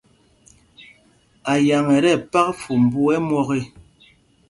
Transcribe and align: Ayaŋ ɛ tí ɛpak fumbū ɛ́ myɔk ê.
Ayaŋ 1.53 1.85
ɛ 1.95 1.97
tí 2.03 2.11
ɛpak 2.19 2.47
fumbū 2.63 3.01
ɛ́ 3.13 3.19
myɔk 3.27 3.49
ê. 3.57 3.61